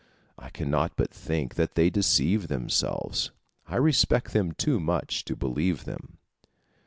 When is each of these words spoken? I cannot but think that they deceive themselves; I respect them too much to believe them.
I 0.35 0.49
cannot 0.49 0.93
but 0.95 1.13
think 1.13 1.53
that 1.53 1.75
they 1.75 1.91
deceive 1.91 2.47
themselves; 2.47 3.29
I 3.67 3.75
respect 3.75 4.33
them 4.33 4.51
too 4.51 4.79
much 4.79 5.23
to 5.25 5.35
believe 5.35 5.85
them. 5.85 6.17